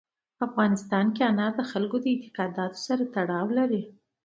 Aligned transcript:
په 0.37 0.41
افغانستان 0.49 1.05
کې 1.15 1.21
انار 1.29 1.51
د 1.57 1.61
خلکو 1.71 1.97
د 2.01 2.05
اعتقاداتو 2.13 2.79
سره 2.87 3.03
تړاو 3.15 3.47
لري. 3.57 3.81